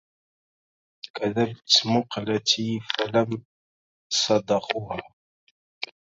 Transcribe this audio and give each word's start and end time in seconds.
كذبت 1.15 1.81
مقلتي 1.85 2.79
فلم 2.97 3.45
صدقوها 4.13 4.99